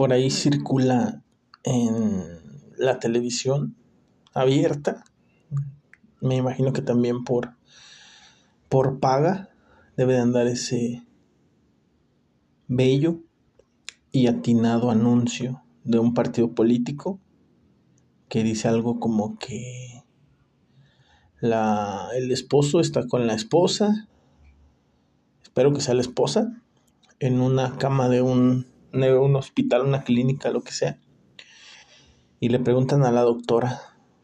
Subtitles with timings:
[0.00, 1.22] por ahí circula
[1.62, 2.24] en
[2.78, 3.76] la televisión
[4.32, 5.04] abierta,
[6.22, 7.58] me imagino que también por,
[8.70, 9.50] por paga
[9.98, 11.06] debe de andar ese
[12.66, 13.18] bello
[14.10, 17.20] y atinado anuncio de un partido político
[18.30, 20.02] que dice algo como que
[21.40, 24.08] la, el esposo está con la esposa,
[25.42, 26.62] espero que sea la esposa,
[27.18, 30.98] en una cama de un, un hospital, una clínica, lo que sea,
[32.40, 33.80] y le preguntan a la doctora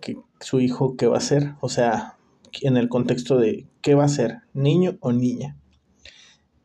[0.00, 2.16] que su hijo qué va a ser, o sea,
[2.62, 5.56] en el contexto de qué va a ser, niño o niña.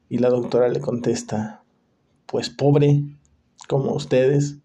[0.10, 1.64] Y la doctora le contesta,
[2.26, 3.04] pues pobre,
[3.68, 4.60] como ustedes.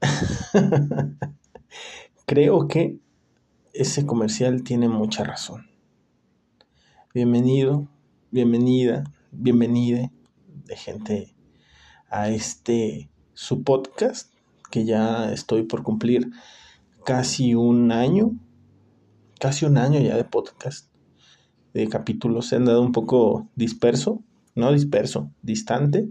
[2.26, 2.98] Creo que
[3.72, 5.66] ese comercial tiene mucha razón.
[7.12, 7.88] Bienvenido,
[8.30, 10.12] bienvenida, bienvenide
[10.68, 11.34] de gente
[12.10, 14.32] a este su podcast
[14.70, 16.30] que ya estoy por cumplir
[17.04, 18.32] casi un año,
[19.40, 20.92] casi un año ya de podcast,
[21.72, 22.48] de capítulos.
[22.48, 24.22] Se han dado un poco disperso,
[24.54, 26.10] no disperso, distante,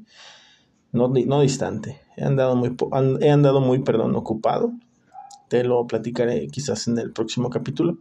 [0.92, 2.02] no, no distante.
[2.16, 2.76] He andado muy,
[3.22, 4.73] he muy, perdón, ocupado.
[5.50, 8.00] Te lo platicaré quizás en el próximo capítulo,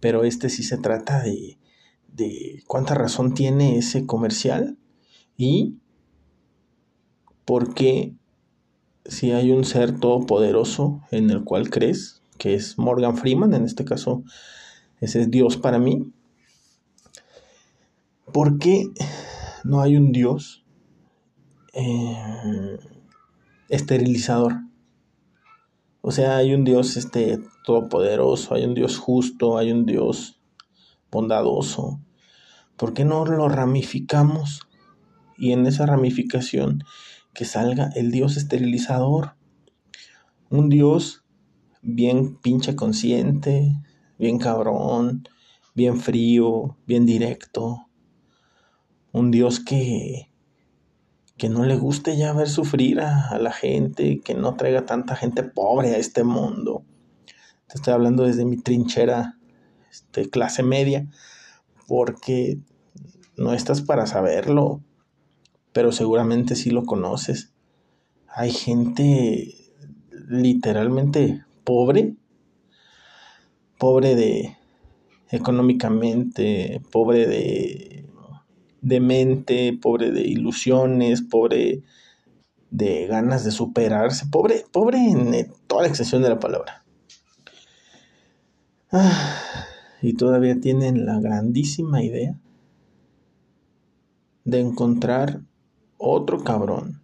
[0.00, 1.58] pero este sí se trata de,
[2.08, 4.78] de cuánta razón tiene ese comercial
[5.36, 5.76] y
[7.50, 8.14] por qué
[9.04, 13.84] si hay un ser todopoderoso en el cual crees, que es Morgan Freeman, en este
[13.84, 14.22] caso
[15.00, 16.12] ese es Dios para mí,
[18.32, 18.84] ¿por qué
[19.64, 20.64] no hay un Dios
[21.72, 22.78] eh,
[23.68, 24.60] esterilizador?
[26.02, 30.40] O sea, hay un Dios este, todopoderoso, hay un Dios justo, hay un Dios
[31.10, 31.98] bondadoso.
[32.76, 34.60] ¿Por qué no lo ramificamos?
[35.36, 36.84] Y en esa ramificación
[37.34, 39.36] que salga el Dios esterilizador.
[40.48, 41.24] Un Dios
[41.82, 43.72] bien pinche consciente,
[44.18, 45.28] bien cabrón,
[45.74, 47.86] bien frío, bien directo.
[49.12, 50.30] Un Dios que
[51.40, 55.42] que no le guste ya ver sufrir a, la gente, que no traiga tanta gente
[55.42, 56.84] pobre a este mundo.
[57.66, 59.38] Te estoy hablando desde mi trinchera
[59.90, 61.08] este, clase media,
[61.88, 62.60] porque
[63.38, 64.82] no estás para saberlo
[65.72, 67.52] pero seguramente sí lo conoces.
[68.28, 69.54] Hay gente
[70.28, 72.14] literalmente pobre,
[73.78, 74.56] pobre de
[75.30, 78.06] económicamente, pobre de,
[78.80, 81.82] de mente, pobre de ilusiones, pobre
[82.70, 86.84] de ganas de superarse, pobre, pobre en toda la extensión de la palabra.
[88.92, 89.36] Ah,
[90.02, 92.36] y todavía tienen la grandísima idea
[94.44, 95.42] de encontrar
[96.02, 97.02] otro cabrón,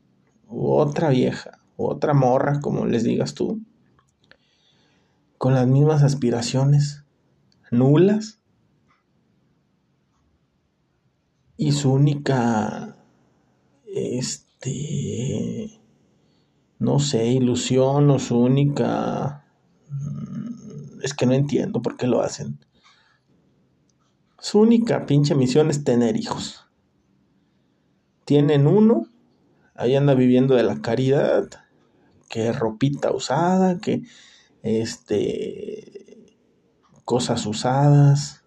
[0.48, 3.60] otra vieja, otra morra, como les digas tú,
[5.36, 7.04] con las mismas aspiraciones,
[7.70, 8.40] nulas,
[11.58, 12.96] y su única,
[13.84, 15.78] este,
[16.78, 19.44] no sé, ilusión o su única,
[19.90, 22.58] mm, es que no entiendo por qué lo hacen.
[24.38, 26.65] Su única pinche misión es tener hijos
[28.26, 29.06] tienen uno,
[29.76, 31.48] ahí anda viviendo de la caridad,
[32.28, 34.02] que ropita usada, que
[34.62, 36.34] este
[37.04, 38.44] cosas usadas,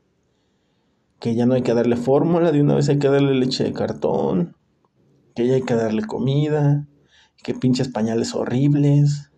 [1.19, 3.72] que ya no hay que darle fórmula, de una vez hay que darle leche de
[3.72, 4.57] cartón,
[5.34, 6.85] que ya hay que darle comida,
[7.41, 9.31] que pinches pañales horribles,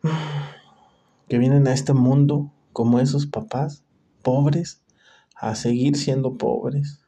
[1.28, 3.84] que vienen a este mundo como esos papás
[4.22, 4.84] pobres
[5.34, 7.03] a seguir siendo pobres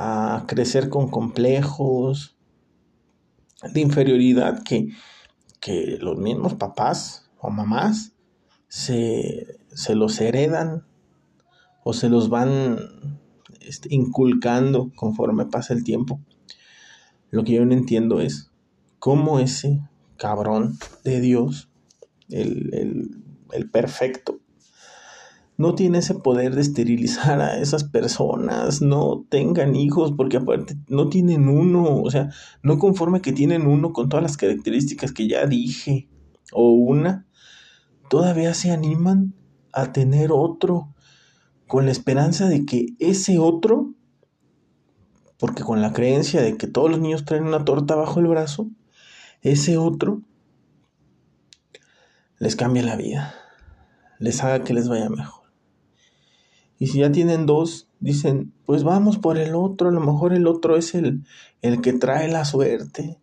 [0.00, 2.36] a crecer con complejos
[3.74, 4.90] de inferioridad que,
[5.58, 8.12] que los mismos papás o mamás
[8.68, 10.86] se, se los heredan
[11.82, 12.78] o se los van
[13.60, 16.20] este, inculcando conforme pasa el tiempo.
[17.30, 18.52] Lo que yo no entiendo es
[19.00, 19.80] cómo ese
[20.16, 21.70] cabrón de Dios,
[22.30, 24.37] el, el, el perfecto,
[25.58, 31.08] no tiene ese poder de esterilizar a esas personas, no tengan hijos, porque aparte no
[31.08, 32.30] tienen uno, o sea,
[32.62, 36.08] no conforme que tienen uno con todas las características que ya dije,
[36.52, 37.26] o una,
[38.08, 39.34] todavía se animan
[39.72, 40.94] a tener otro,
[41.66, 43.94] con la esperanza de que ese otro,
[45.38, 48.70] porque con la creencia de que todos los niños traen una torta bajo el brazo,
[49.42, 50.22] ese otro
[52.38, 53.34] les cambie la vida,
[54.20, 55.37] les haga que les vaya mejor.
[56.78, 60.46] Y si ya tienen dos, dicen, pues vamos por el otro, a lo mejor el
[60.46, 61.24] otro es el,
[61.60, 63.18] el que trae la suerte.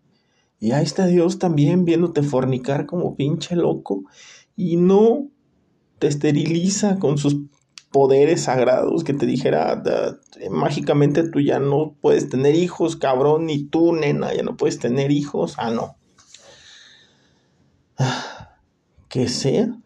[0.59, 4.03] Y ahí está Dios también viéndote fornicar como pinche loco.
[4.57, 5.29] Y no
[5.99, 7.37] te esteriliza con sus
[7.91, 9.81] poderes sagrados que te dijera
[10.51, 15.11] mágicamente tú ya no puedes tener hijos, cabrón, ni tú, nena, ya no puedes tener
[15.11, 15.55] hijos.
[15.57, 15.95] Ah, no.
[19.07, 19.77] Que sea,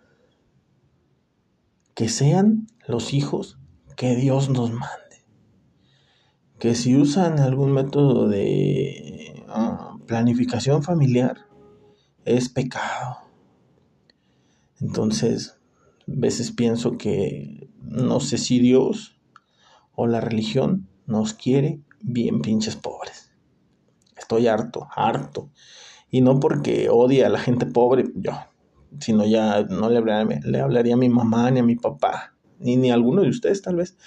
[1.94, 3.59] que sean los hijos
[4.00, 5.26] que Dios nos mande.
[6.58, 11.48] Que si usan algún método de ah, planificación familiar,
[12.24, 13.18] es pecado.
[14.80, 15.60] Entonces,
[16.08, 19.20] veces pienso que no sé si Dios
[19.96, 23.34] o la religión nos quiere bien pinches pobres.
[24.16, 25.50] Estoy harto, harto.
[26.10, 28.32] Y no porque odie a la gente pobre, yo,
[29.02, 32.78] sino ya no le hablaría, le hablaría a mi mamá ni a mi papá, ni,
[32.78, 33.98] ni alguno de ustedes tal vez.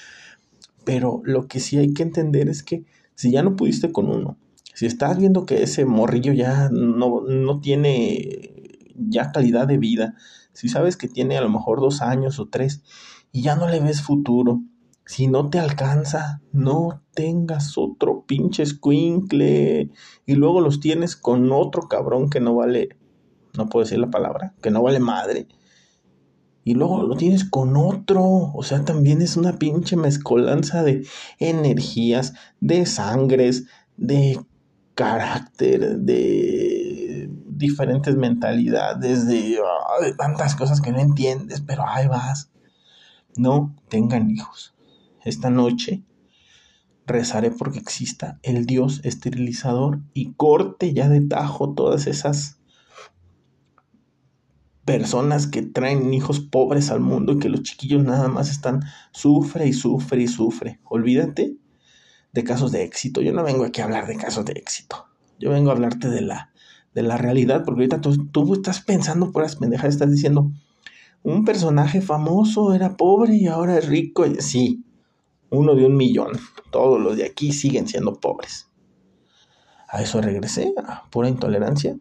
[0.84, 2.84] Pero lo que sí hay que entender es que
[3.14, 4.38] si ya no pudiste con uno,
[4.75, 10.14] si estás viendo que ese morrillo ya no, no tiene ya calidad de vida,
[10.52, 12.82] si sabes que tiene a lo mejor dos años o tres
[13.32, 14.62] y ya no le ves futuro,
[15.04, 19.90] si no te alcanza, no tengas otro pinche squinkle
[20.26, 22.96] y luego los tienes con otro cabrón que no vale,
[23.56, 25.49] no puedo decir la palabra, que no vale madre.
[26.64, 31.05] Y luego lo tienes con otro, o sea, también es una pinche mezcolanza de
[31.38, 33.64] energías, de sangres,
[33.97, 34.38] de
[34.94, 42.50] carácter, de diferentes mentalidades, de, ah, de tantas cosas que no entiendes, pero ahí vas.
[43.37, 44.75] No tengan hijos.
[45.25, 46.03] Esta noche
[47.06, 52.59] rezaré porque exista el Dios esterilizador y corte ya de tajo todas esas
[54.92, 59.66] personas que traen hijos pobres al mundo y que los chiquillos nada más están sufre
[59.66, 60.80] y sufre y sufre.
[60.84, 61.56] Olvídate
[62.34, 63.22] de casos de éxito.
[63.22, 65.06] Yo no vengo aquí a hablar de casos de éxito.
[65.38, 66.52] Yo vengo a hablarte de la
[66.94, 70.52] de la realidad, porque ahorita tú, estás pensando por las pendejadas, estás diciendo,
[71.22, 74.26] un personaje famoso era pobre y ahora es rico.
[74.26, 74.84] Y, sí,
[75.48, 76.32] uno de un millón.
[76.70, 78.68] Todos los de aquí siguen siendo pobres.
[79.88, 81.96] A eso regresé, a pura intolerancia.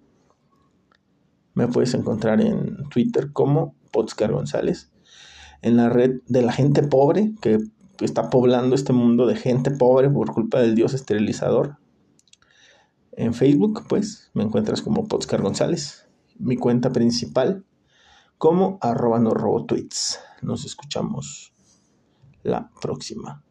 [1.62, 4.92] Me puedes encontrar en Twitter como Potscar González.
[5.62, 7.60] En la red de la gente pobre que
[8.00, 11.78] está poblando este mundo de gente pobre por culpa del dios esterilizador.
[13.12, 16.10] En Facebook, pues, me encuentras como Podscar González.
[16.40, 17.64] Mi cuenta principal
[18.40, 19.32] como arroba no.
[20.42, 21.54] Nos escuchamos
[22.42, 23.44] la próxima.